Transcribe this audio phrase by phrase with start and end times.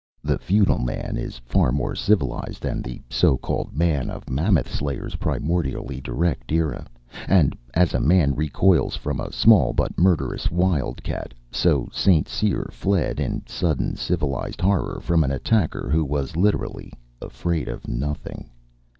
[0.23, 5.15] The feudal man is far more civilized than the so called man of Mammoth Slayer's
[5.17, 6.87] primordially direct era,
[7.27, 12.27] and as a man recoils from a small but murderous wildcat, so St.
[12.27, 16.91] Cyr fled in sudden civilized horror from an attacker who was, literally,
[17.21, 18.49] afraid of nothing.